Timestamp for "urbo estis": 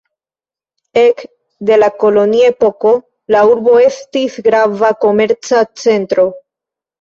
3.51-4.39